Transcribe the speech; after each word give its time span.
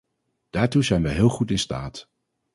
Daartoe 0.49 0.81
zijn 0.83 1.03
wij 1.03 1.13
heel 1.13 1.29
goed 1.29 1.51
in 1.51 1.59
staat. 1.59 2.09